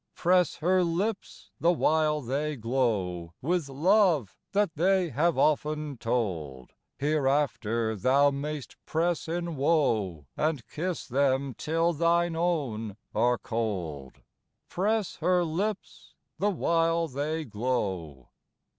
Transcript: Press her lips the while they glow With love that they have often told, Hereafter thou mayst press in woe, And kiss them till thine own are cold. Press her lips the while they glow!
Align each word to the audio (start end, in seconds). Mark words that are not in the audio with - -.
Press 0.15 0.55
her 0.55 0.83
lips 0.83 1.51
the 1.59 1.71
while 1.71 2.21
they 2.21 2.55
glow 2.55 3.35
With 3.39 3.69
love 3.69 4.35
that 4.51 4.71
they 4.73 5.09
have 5.09 5.37
often 5.37 5.95
told, 5.99 6.73
Hereafter 6.97 7.95
thou 7.95 8.31
mayst 8.31 8.77
press 8.87 9.27
in 9.27 9.57
woe, 9.57 10.25
And 10.35 10.65
kiss 10.67 11.05
them 11.05 11.53
till 11.55 11.93
thine 11.93 12.35
own 12.35 12.97
are 13.13 13.37
cold. 13.37 14.23
Press 14.69 15.17
her 15.17 15.43
lips 15.43 16.15
the 16.39 16.49
while 16.49 17.07
they 17.07 17.45
glow! 17.45 18.29